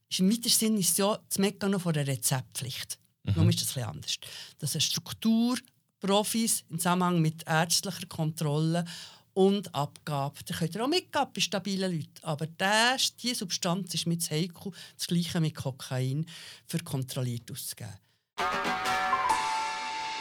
[0.08, 3.00] ist im weitesten Sinne ist ja das Mechanismus von der Rezeptpflicht.
[3.24, 3.34] Mhm.
[3.38, 4.17] Nun ist das etwas anders.
[4.60, 5.58] Dass eine Struktur
[6.00, 8.86] Profis im Zusammenhang mit ärztlicher Kontrolle
[9.34, 10.36] und Abgabe.
[10.46, 12.24] Da könnt ihr auch mitgeben bei stabilen Leuten.
[12.24, 16.26] Aber das, diese Substanz ist mit heikel, das gleiche mit Kokain,
[16.67, 17.94] für kontrolliert auszugeben.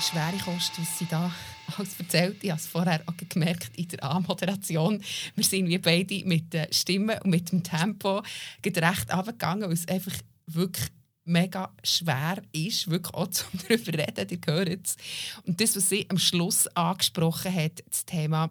[0.00, 1.30] Schwere Kosten, was sie da
[1.76, 2.42] alles erzählt.
[2.42, 5.02] Ich habe es vorher auch gemerkt in der Anmoderation.
[5.34, 8.22] Wir sind wie beide mit der Stimme und mit dem Tempo
[8.64, 10.14] recht runtergegangen, weil es einfach
[10.46, 10.88] wirklich
[11.24, 14.96] mega schwer ist, wirklich auch zum darüber reden, ihr hört es.
[15.44, 18.50] Und das, was sie am Schluss angesprochen hat, das Thema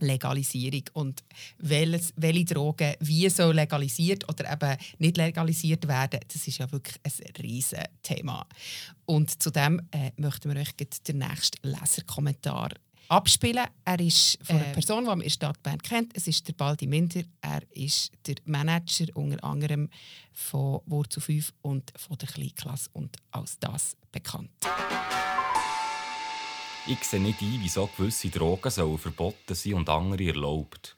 [0.00, 1.22] Legalisierung und
[1.58, 6.96] welches, welche Drogen wie so legalisiert oder eben nicht legalisiert werden, das ist ja wirklich
[7.04, 8.46] ein riesiges Thema.
[9.06, 12.70] Und zudem äh, möchten wir euch den nächsten Leserkommentar
[13.10, 13.66] abspielen.
[13.84, 16.16] Er ist von einer äh, Person, die man in der Stadt Bern kennt.
[16.16, 17.22] Es ist der Baldi Minder.
[17.40, 19.88] Er ist der Manager unter anderem
[20.32, 24.50] von Wurzel 5 und von der Kleinklasse und als das bekannt.
[26.86, 30.96] Ich sehe nicht ein, wieso gewisse Drogen verboten sein und andere erlaubt.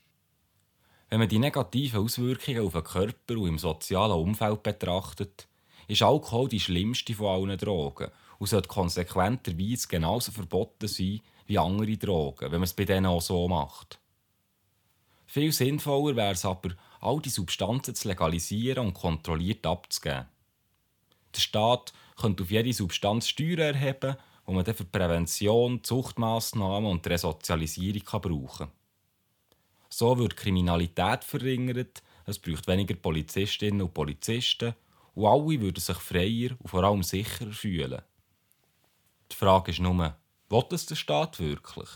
[1.11, 5.49] Wenn man die negativen Auswirkungen auf den Körper und im sozialen Umfeld betrachtet,
[5.89, 11.97] ist Alkohol die schlimmste von allen Drogen und sollte konsequenterweise genauso verboten sein wie andere
[11.97, 13.99] Drogen, wenn man es bei denen auch so macht.
[15.27, 20.27] Viel sinnvoller wäre es aber, all die Substanzen zu legalisieren und kontrolliert abzugeben.
[21.35, 27.07] Der Staat könnte auf jede Substanz Steuern erheben wo man dann für Prävention, Zuchtmaßnahmen und
[27.07, 28.73] Resozialisierung kann brauchen kann.
[29.89, 34.75] So wird Kriminalität verringert, es braucht weniger Polizistinnen und Polizisten
[35.15, 38.03] und alle würden sich freier und vor allem sicherer fühlen.
[39.31, 40.17] Die Frage ist nur,
[40.49, 41.89] will es der Staat wirklich?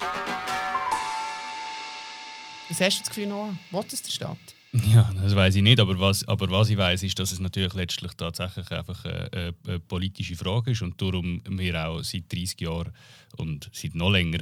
[2.69, 3.57] Was hast du das Gefühl, Noah?
[3.71, 4.39] Will es der Staat?
[4.93, 7.75] Ja, das weiß ich nicht, aber was, aber was ich weiß, ist, dass es natürlich
[7.75, 12.93] letztlich tatsächlich einfach eine, eine, politische Frage ist und darum wir auch seit 30 Jahren
[13.37, 14.41] und seit noch länger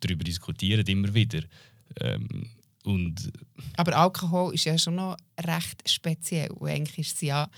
[0.00, 1.40] darüber diskutieren, immer wieder.
[2.00, 2.50] Ähm,
[2.84, 3.32] und
[3.76, 6.50] aber Alkohol ist ja schon noch recht speziell.
[6.60, 7.48] eigentlich ist es ja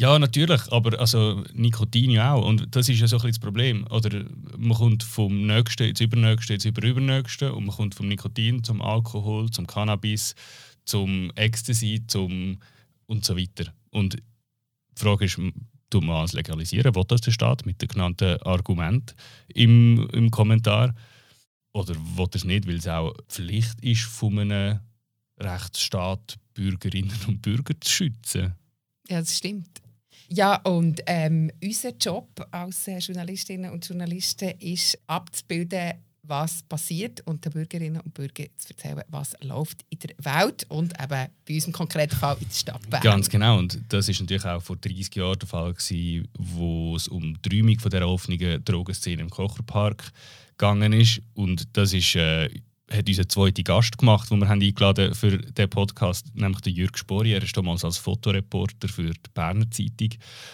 [0.00, 2.46] ja, natürlich, aber also Nikotin ja auch.
[2.46, 3.86] Und das ist ja so ein bisschen das Problem.
[3.90, 4.24] Oder
[4.56, 9.50] man kommt vom Nächsten ins Übernächste ins Überübernächste und man kommt vom Nikotin zum Alkohol,
[9.50, 10.34] zum Cannabis,
[10.84, 12.58] zum Ecstasy, zum
[13.06, 13.72] und so weiter.
[13.90, 15.38] Und die Frage ist,
[15.90, 16.94] tun wir es legalisieren?
[16.94, 19.14] Will das der Staat mit den genannten Argumenten
[19.48, 20.94] im, im Kommentar?
[21.72, 24.80] Oder will er es nicht, weil es auch Pflicht ist von einem
[25.38, 28.54] Rechtsstaat, Bürgerinnen und Bürger zu schützen?
[29.08, 29.80] Ja, das stimmt.
[30.28, 35.94] Ja, und ähm, unser Job als äh, Journalistinnen und Journalisten ist abzubilden,
[36.30, 40.94] was passiert und den Bürgerinnen und Bürgern zu erzählen, was läuft in der Welt und
[40.98, 43.02] eben bei uns im konkreten Fall in der Stadt Bern.
[43.02, 43.58] Ganz genau.
[43.58, 47.58] Und das war natürlich auch vor 30 Jahren der Fall, gewesen, wo es um die
[47.58, 50.12] Räumung von der offenen Drogenszene im Kocherpark
[50.56, 51.20] gegangen ist.
[51.34, 52.48] Und das ist äh,
[52.92, 56.98] hat unser zweiter Gast gemacht, den wir haben eingeladen für diesen Podcast, nämlich der Jürg
[56.98, 57.32] Spori.
[57.32, 60.10] Er ist damals als Fotoreporter für die Berner Zeitung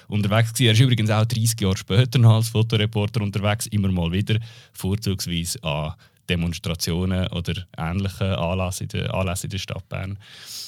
[0.09, 0.53] unterwegs.
[0.53, 0.66] Gewesen.
[0.66, 4.38] Er ist übrigens auch 30 Jahre später noch als Fotoreporter unterwegs, immer mal wieder,
[4.72, 5.94] vorzugsweise an
[6.29, 10.18] Demonstrationen oder ähnlichen Anlässen in der, Anlässe in der Stadt Bern.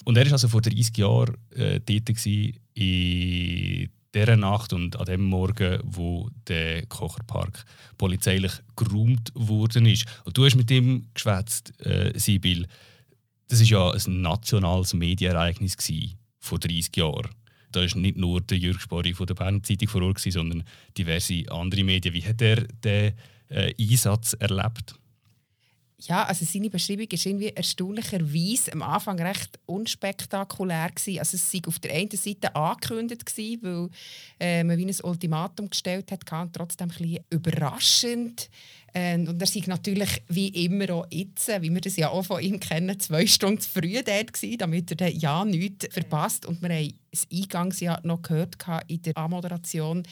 [0.05, 2.25] Und er war also vor 30 Jahren äh, tätig
[2.75, 7.65] in dieser Nacht und an dem Morgen, wo der Kocherpark
[7.99, 10.07] polizeilich geräumt worden ist.
[10.25, 12.67] Und du hast mit ihm geschwätzt, äh, Sibyl.
[13.49, 15.77] Das ist ja ein nationales Medienereignis
[16.39, 17.31] vor 30 Jahren.
[17.73, 20.65] Da war nicht nur der Jürg Spori von der Berner Zeitung vor Ort, sondern
[20.97, 22.15] diverse andere Medien.
[22.15, 23.13] Wie hat er den
[23.49, 24.95] äh, Einsatz erlebt?
[26.01, 31.19] Ja, also seine Beschreibung war irgendwie erstaunlicherweise am Anfang recht unspektakulär gewesen.
[31.19, 33.89] Also es war auf der einen Seite angekündigt gewesen, weil
[34.39, 38.49] äh, man wie ein Ultimatum gestellt hat, und trotzdem ein bisschen überraschend.
[38.95, 42.41] Ähm, und er war natürlich wie immer auch jetzt, wie wir das ja auch von
[42.41, 46.47] ihm kennen, zwei Stunden früh dort gewesen, damit er ja nichts verpasst.
[46.47, 50.03] Und wir haben das Eingangsjahr noch gehört in der Anmoderation,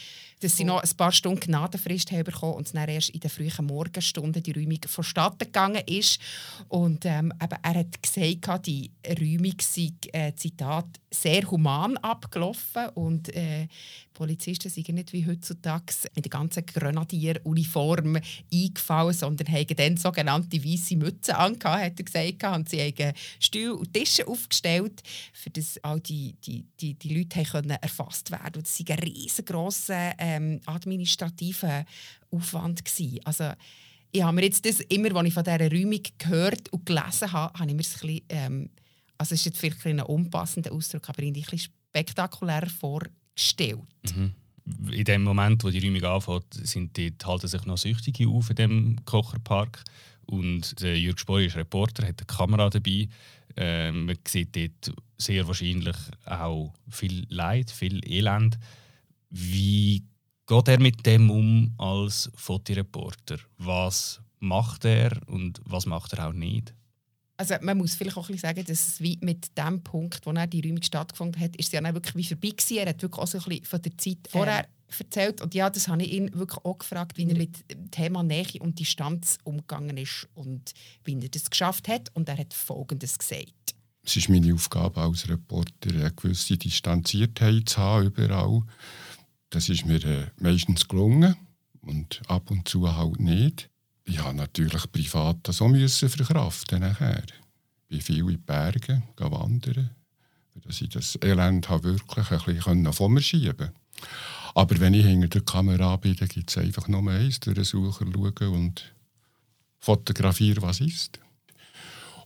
[0.40, 3.30] dass sie noch ein paar Stunden Gnadenfrist haben bekommen und es dann erst in den
[3.30, 6.20] frühen Morgenstunden die Räumung vonstatten gegangen ist.
[6.68, 13.34] Und ähm, eben, er hat gesagt, die Räumung sei, äh, Zitat, sehr human abgelaufen und
[13.34, 13.68] äh,
[14.16, 18.18] Polizisten sind nicht wie heutzutage in der ganzen Grenadieruniform
[18.52, 23.74] eingefallen, sondern haben dann sogenannte weiße Mützen angehabt, hat er gesagt, und sie haben Stühle
[23.74, 28.62] und Tische aufgestellt, für das all die, die, die, die Leute können erfasst werden konnten.
[28.62, 31.84] Das war ein riesengroßer ähm, administrativer
[32.30, 32.84] Aufwand.
[32.84, 33.20] Gewesen.
[33.24, 33.52] Also,
[34.12, 37.58] ich habe mir jetzt das immer, als ich von dieser Räumung gehört und gelesen habe,
[37.58, 38.70] habe ich mir das ein bisschen, ähm,
[39.18, 43.80] also es ist jetzt vielleicht ein unpassender Ausdruck, aber irgendwie ein bisschen spektakulärer vorgestellt.
[44.14, 44.32] Mhm.
[44.90, 48.56] In dem Moment, wo die Räumung anfängt, sind dort, halten sich noch Süchtige auf in
[48.56, 49.84] dem Kocherpark.
[50.26, 53.08] Und der Jürg Spohr ist Reporter, hat eine Kamera dabei.
[53.56, 58.58] Äh, man sieht dort sehr wahrscheinlich auch viel Leid, viel Elend.
[59.30, 60.04] Wie
[60.46, 63.38] geht er mit dem um als Fotoreporter?
[63.58, 66.74] Was macht er und was macht er auch nicht?
[67.36, 70.46] also man muss vielleicht auch ein sagen, dass es wie mit dem Punkt, wo er
[70.46, 72.78] die Räumung stattgefunden hat, ist es ja dann wirklich wie vorbei gewesen.
[72.78, 74.66] Er hat wirklich auch so ein bisschen von der Zeit vorher
[74.98, 78.22] erzählt und ja, das habe ich ihn wirklich auch gefragt, wie er mit dem Thema
[78.22, 80.72] Nähe und Distanz umgegangen ist und
[81.04, 83.74] wie er das geschafft hat und er hat Folgendes gesagt.
[84.04, 88.62] Es ist meine Aufgabe als Reporter, eine gewisse Distanziertheit zu haben überall.
[89.50, 91.36] Das ist mir äh, meistens gelungen
[91.80, 93.68] und ab und zu halt nicht.
[94.04, 97.24] Ich habe natürlich privat das auch müssen verkraften nachher.
[97.88, 99.90] Ich bin viel in die Berge wandern,
[100.54, 103.72] dass ich das Elend wirklich ein bisschen von mir schieben konnte.
[104.56, 107.64] Aber wenn ich hinter der Kamera bin, dann gibt es einfach nur eins, durch den
[107.64, 108.94] Sucher schauen und
[109.78, 111.20] fotografieren, was ist.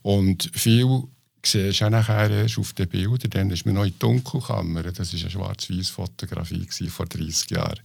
[0.03, 1.03] Und viel
[1.45, 5.13] siehst du nachher erst auf den Bildern, dann ist mir noch in die Dunkelkammer, das
[5.13, 7.81] war eine schwarz-weiß Fotografie vor 30 Jahren,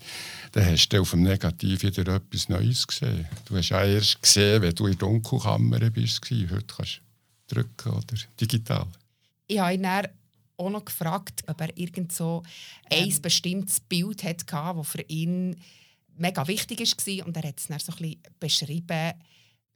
[0.51, 3.25] dann hast du auf dem Negativ wieder etwas Neues gesehen.
[3.45, 6.21] Du hast ja erst gesehen, wenn du in der Dunkelkammer bist.
[6.29, 7.01] Heute kannst
[7.47, 8.86] du drücken oder digital.
[9.47, 10.08] Ich habe
[10.58, 12.44] auch noch gefragt, ob er irgend so
[12.89, 13.10] ähm.
[13.10, 15.56] ein bestimmtes Bild hatte, das für ihn
[16.18, 17.28] mega wichtig war.
[17.28, 19.13] Und er hat es dann so ein bisschen beschrieben.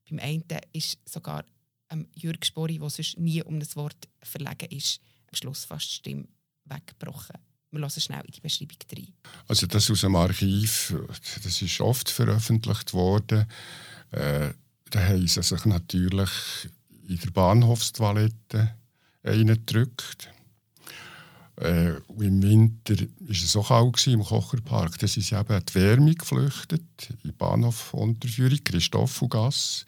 [0.10, 1.44] Beim einen ist sogar
[1.90, 5.96] ähm, Jürg Spori, der sonst nie um das Wort verlegen ist, am Schluss fast die
[5.96, 6.28] Stimme
[6.66, 7.38] weggebrochen.
[7.72, 9.14] Wir hören schnell in die Beschreibung rein.
[9.48, 10.96] Also das aus dem Archiv,
[11.44, 13.46] das ist oft veröffentlicht worden.
[14.12, 14.54] Äh,
[14.90, 16.30] da haben sie sich natürlich
[17.08, 18.76] in der Bahnhofstoilette
[19.24, 20.30] reingedrückt.
[21.60, 24.98] Äh, Im Winter war es so kalt im Kocherpark.
[24.98, 29.86] Da sind sie eben in die Wärme geflüchtet, in Bahnhof Unterführung, Christophelgasse.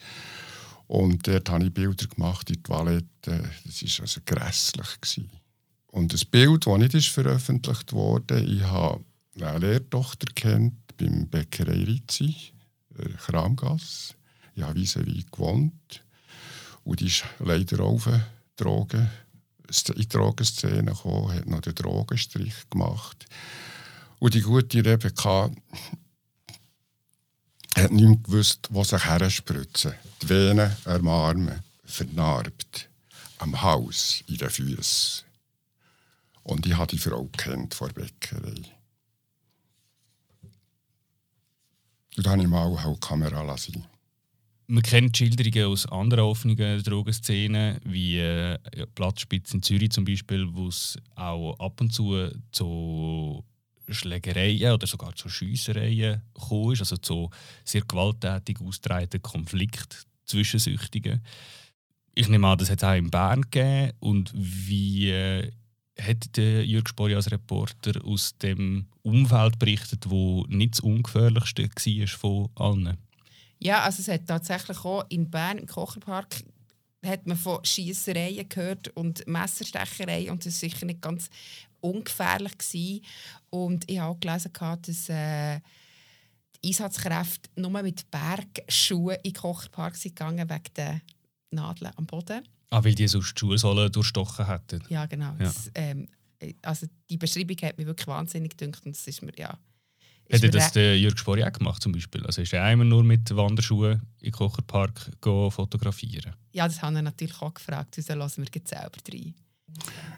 [0.86, 3.50] Und dort habe ich Bilder gemacht in die Toilette.
[3.64, 5.00] Das war also grässlich.
[5.00, 5.30] Gewesen.
[5.86, 9.04] Und das Bild, das nicht ist veröffentlicht wurde, ich habe
[9.40, 12.34] eine Lehrtochter kennt beim Bäckerei Rizzi,
[13.26, 14.14] Kramgasse.
[14.54, 14.98] Ich habe vis
[15.30, 16.04] gewohnt.
[16.84, 18.10] Und die ist leider auf
[18.56, 19.08] Drogen,
[19.72, 23.26] in die Drogenszene gekommen, hat noch den Drogenstrich gemacht.
[24.18, 25.50] Und die gute Rebecca
[27.74, 29.94] hat nicht gewusst, wo sich herspritzen.
[30.20, 31.50] Die Venen am Arm
[31.84, 32.88] vernarbt,
[33.38, 35.24] am Haus, in den Füßen.
[36.44, 38.62] Und ich habe die Frau kennt vor der Bäckerei.
[42.16, 43.86] Und dann habe ich mal auch die Kamera lassen.
[44.68, 48.58] Man kennt Schilderungen aus anderen offenen Drogenszenen, wie äh,
[48.94, 53.44] Platzspitze in Zürich zum Beispiel, wo es auch ab und zu zu
[53.88, 57.30] Schlägereien oder sogar zu Schiessereien gekommen ist, also zu
[57.64, 61.22] sehr gewalttätig ausgetragenen Konflikt zwischen Süchtigen.
[62.14, 63.92] Ich nehme an, das hat es auch in Bern gegeben.
[64.00, 65.50] Und wie äh,
[65.98, 72.06] hat der Jürg Spori als Reporter aus dem Umfeld berichtet, wo nicht das ungefährlichste war
[72.06, 72.98] von allen?
[73.62, 76.42] Ja, also es hat tatsächlich auch in Bern im Kocherpark
[77.04, 81.30] hat man von Schießereien gehört und Messerstechereien und das war sicher nicht ganz
[81.80, 83.04] ungefährlich gewesen.
[83.50, 85.60] Und ich habe auch gelesen, dass äh,
[86.56, 91.00] die Einsatzkräfte nur mit Bergschuhen in den Kocherpark sind gegangen wegen der
[91.50, 92.46] Nadeln am Boden.
[92.70, 94.82] Ah, weil die sonst die Schuhsohlen durchstochen hätten.
[94.88, 95.34] Ja, genau.
[95.38, 95.44] Ja.
[95.44, 96.08] Das, ähm,
[96.62, 99.58] also die Beschreibung hat mich wirklich wahnsinnig gedacht und das ist mir ja.
[100.32, 102.24] Hätte das der Jürg Spori auch gemacht zum Beispiel?
[102.24, 106.34] Also ist er einmal nur mit Wanderschuhen in den Kocherpark fotografieren?
[106.52, 107.94] Ja, das haben wir natürlich auch gefragt.
[107.98, 109.34] Also lassen wir selber rein.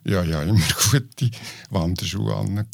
[0.05, 1.31] Ja, ja, immer gute
[1.71, 2.67] Wanderschuhe an.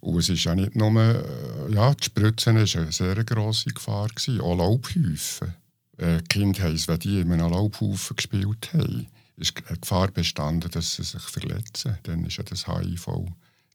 [0.00, 4.08] Und es ist ja nicht nur, äh, ja, die Spritzen war eine sehr grosse Gefahr,
[4.08, 4.40] gewesen.
[4.40, 5.54] auch Laubhäufen.
[5.96, 10.96] Äh, Kinder haben wenn die in einem Laubhaufen gespielt haben, ist eine Gefahr bestanden, dass
[10.96, 11.98] sie sich verletzen.
[12.04, 13.08] Dann war ja das HIV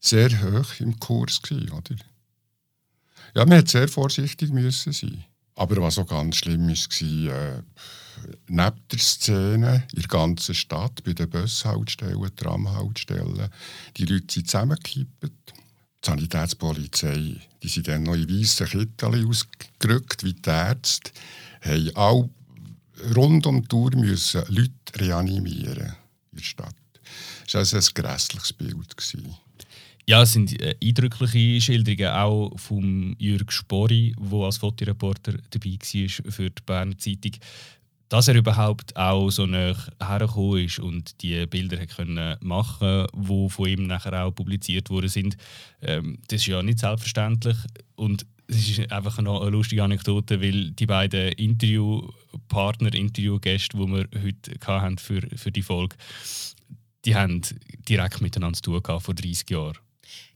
[0.00, 1.42] sehr hoch im Kurs.
[1.42, 1.96] Gewesen, oder?
[3.34, 5.24] Ja, man musste sehr vorsichtig müssen sein.
[5.54, 7.62] Aber was auch ganz schlimm war, äh,
[8.48, 13.48] neben der Szene in der ganzen Stadt, bei den Bushaltestellen, Tramhaltestellen,
[13.96, 15.24] die Leute sind zusammengekippt.
[16.02, 21.10] Die Sanitätspolizei, die sind dann noch in weißen Kittel ausgerückt, wie die Ärzte,
[21.60, 22.30] haben alle
[23.14, 25.94] rund um die Tour müssen Leute reanimieren
[26.32, 26.74] in der Stadt.
[27.44, 28.96] Das war also ein grässliches Bild.
[28.96, 29.36] Gewesen.
[30.06, 36.32] Ja, es sind äh, eindrückliche Schilderungen auch von Jürg Spori, der als Fotoreporter dabei war
[36.32, 37.32] für die Berner Zeitung.
[38.08, 43.68] Dass er überhaupt auch so nah hergekommen ist und die Bilder können machen die von
[43.68, 45.36] ihm nachher auch publiziert worden sind,
[45.80, 47.56] ähm, das ist ja nicht selbstverständlich.
[47.94, 54.08] Und es ist einfach noch eine lustige Anekdote, weil die beiden Interviewpartner, Interviewgäste, die wir
[54.20, 55.94] heute hatten für, für die Folge,
[57.04, 57.42] die haben
[57.88, 59.78] direkt miteinander zu tun vor 30 Jahren.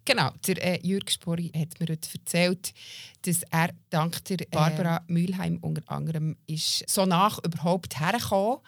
[0.04, 2.74] Genau, der äh, Jürg Spori hat mir heute erzählt,
[3.22, 8.58] dass er dank der äh, Barbara Mühlheim unter anderem ist so nach überhaupt hergekommen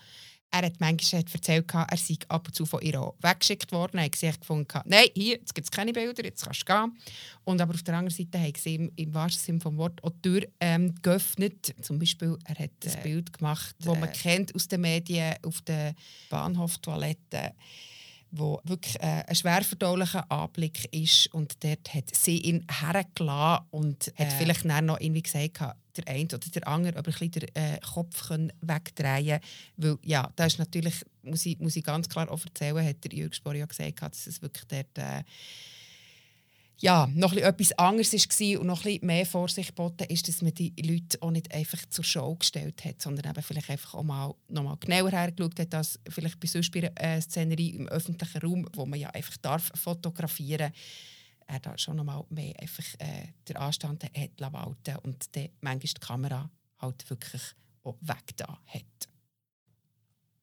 [0.50, 3.98] er hat manchmal erzählt, er sei ab und zu von ihr weggeschickt worden.
[3.98, 6.96] Er hat sich gefunden, nein, hier jetzt gibt es keine Bilder, jetzt kannst du gehen.
[7.44, 10.10] Und aber auf der anderen Seite hat sie im, im wahrsten Sinne des Wortes auch
[10.10, 11.74] die Tür ähm, geöffnet.
[11.82, 15.34] Zum Beispiel, er hat ein äh, Bild gemacht, das äh, man kennt aus den Medien,
[15.44, 15.94] auf der
[16.30, 17.52] Bahnhoftoilette
[18.38, 24.08] wo wirklich äh, ein schwer verdaulicher Anblick ist und dort hat sie ihn hergelassen und
[24.16, 25.60] äh, hat vielleicht noch irgendwie gesagt,
[25.96, 29.40] der eine oder der andere, aber ein bisschen den äh, Kopf können wegdrehen
[29.76, 33.12] Weil, ja, da ist natürlich, muss ich, muss ich ganz klar auch erzählen, hat der
[33.12, 35.22] Jürg Spor ja gesagt, dass es wirklich dort äh,
[36.78, 40.74] ja, noch etwas anderes war und noch etwas mehr Vorsicht geboten ist, dass man die
[40.82, 44.62] Leute auch nicht einfach zur Show gestellt hat, sondern eben vielleicht einfach auch mal, noch
[44.62, 48.84] mal genauer hergeschaut hat, als vielleicht bei sonst bei einer Szenerie im öffentlichen Raum, wo
[48.84, 50.72] man ja einfach darf fotografieren
[51.46, 55.92] er da schon noch mal mehr einfach äh, der Anstand hat walten und dann manchmal
[55.94, 57.42] die Kamera halt wirklich
[57.84, 59.08] auch weg da hat.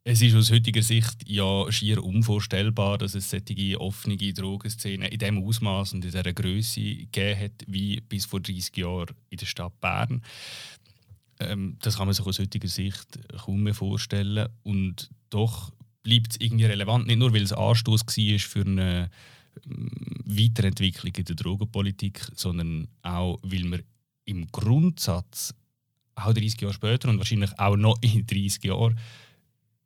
[0.05, 5.41] Es ist aus heutiger Sicht ja schier unvorstellbar, dass es solche offene Drogenszenen in diesem
[5.41, 9.79] Ausmaß und in dieser Größe gegeben hat, wie bis vor 30 Jahren in der Stadt
[9.79, 10.21] Bern.
[11.39, 14.49] Ähm, das kann man sich aus heutiger Sicht kaum mehr vorstellen.
[14.63, 15.71] Und doch
[16.03, 19.09] bleibt es irgendwie relevant, nicht nur weil es Anstoß war für eine
[19.65, 19.89] ähm,
[20.25, 23.83] Weiterentwicklung in der Drogenpolitik, sondern auch, weil man
[24.25, 25.55] im Grundsatz
[26.15, 28.99] auch 30 Jahre später und wahrscheinlich auch noch in 30 Jahren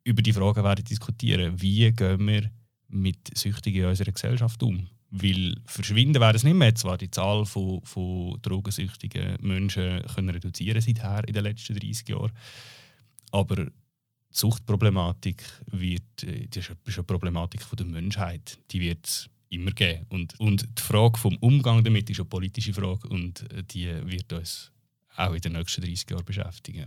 [0.08, 2.50] über die Frage werden diskutieren, wie gehen wir
[2.88, 4.88] mit Süchtigen in unserer Gesellschaft um.
[5.10, 6.74] Weil verschwinden werden es nicht mehr.
[6.74, 12.32] Zwar die Zahl von, von drogensüchtigen Menschen können reduzieren seither in den letzten 30 Jahren,
[13.30, 13.70] aber die
[14.30, 18.58] Suchtproblematik wird, äh, das ist eine Problematik der Menschheit.
[18.70, 20.06] Die wird es immer geben.
[20.10, 24.32] Und, und die Frage vom Umgang damit ist eine politische Frage und äh, die wird
[24.32, 24.72] uns
[25.16, 26.86] auch in den nächsten 30 Jahren beschäftigen.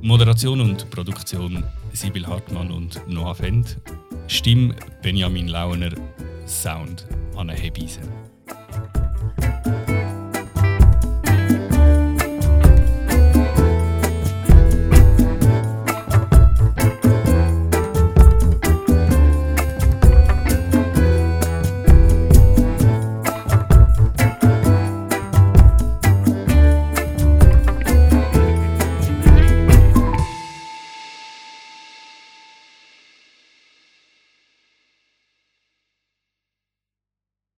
[0.00, 3.80] Moderation und Produktion Sibyl Hartmann und Noah Fendt.
[4.26, 5.90] Stimme Benjamin Launer.
[6.46, 7.06] Sound
[7.36, 8.00] Anne Hebise.